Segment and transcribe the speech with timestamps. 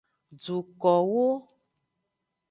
[0.43, 1.27] Dukowo.